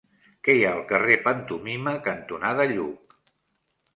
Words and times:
Què 0.45 0.53
hi 0.59 0.63
ha 0.67 0.71
al 0.77 0.79
carrer 0.91 1.17
Pantomima 1.27 1.93
cantonada 2.09 2.67
Lluc? 2.75 3.15